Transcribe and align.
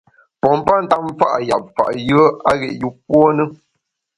Pompa 0.41 0.73
ntap 0.83 1.01
mfa’ 1.09 1.29
yap 1.49 1.63
fa’ 1.75 1.85
yùe 2.07 2.25
a 2.49 2.51
ghét 2.59 2.73
yûpuo 2.81 3.25
ne. 3.37 3.43